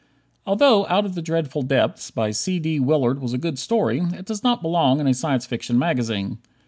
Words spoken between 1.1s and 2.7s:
the Dreadful Depths," by C.